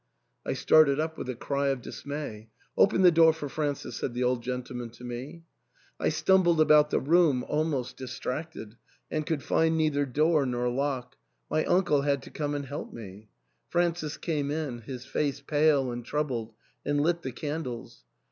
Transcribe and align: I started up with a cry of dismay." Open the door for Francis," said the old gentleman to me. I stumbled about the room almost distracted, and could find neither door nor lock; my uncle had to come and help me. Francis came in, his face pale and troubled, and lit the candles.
I 0.47 0.53
started 0.53 0.99
up 0.99 1.15
with 1.15 1.29
a 1.29 1.35
cry 1.35 1.67
of 1.67 1.83
dismay." 1.83 2.49
Open 2.75 3.03
the 3.03 3.11
door 3.11 3.33
for 3.33 3.47
Francis," 3.47 3.95
said 3.97 4.15
the 4.15 4.23
old 4.23 4.41
gentleman 4.41 4.89
to 4.89 5.03
me. 5.03 5.43
I 5.99 6.09
stumbled 6.09 6.59
about 6.59 6.89
the 6.89 6.99
room 6.99 7.43
almost 7.47 7.97
distracted, 7.97 8.77
and 9.11 9.27
could 9.27 9.43
find 9.43 9.77
neither 9.77 10.07
door 10.07 10.47
nor 10.47 10.69
lock; 10.69 11.17
my 11.51 11.63
uncle 11.65 12.01
had 12.01 12.23
to 12.23 12.31
come 12.31 12.55
and 12.55 12.65
help 12.65 12.91
me. 12.91 13.29
Francis 13.69 14.17
came 14.17 14.49
in, 14.49 14.79
his 14.79 15.05
face 15.05 15.39
pale 15.39 15.91
and 15.91 16.03
troubled, 16.03 16.53
and 16.83 16.99
lit 17.01 17.21
the 17.21 17.31
candles. 17.31 18.03